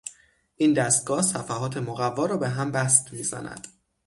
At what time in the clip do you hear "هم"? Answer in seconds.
2.49-2.71